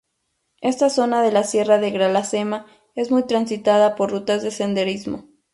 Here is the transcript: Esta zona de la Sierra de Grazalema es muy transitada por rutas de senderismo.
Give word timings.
Esta 0.61 0.89
zona 0.89 1.21
de 1.21 1.31
la 1.31 1.43
Sierra 1.43 1.77
de 1.77 1.91
Grazalema 1.91 2.65
es 2.95 3.11
muy 3.11 3.21
transitada 3.27 3.93
por 3.95 4.09
rutas 4.09 4.41
de 4.41 4.49
senderismo. 4.49 5.27